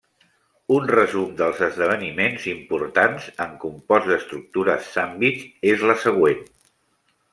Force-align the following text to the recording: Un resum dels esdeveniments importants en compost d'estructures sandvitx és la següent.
Un 0.75 0.85
resum 0.91 1.35
dels 1.41 1.59
esdeveniments 1.67 2.47
importants 2.53 3.27
en 3.45 3.53
compost 3.65 4.09
d'estructures 4.13 4.89
sandvitx 4.97 5.47
és 5.75 5.85
la 5.93 5.99
següent. 6.07 6.43